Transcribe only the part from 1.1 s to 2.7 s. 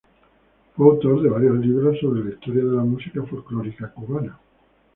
de varios libros sobre la historia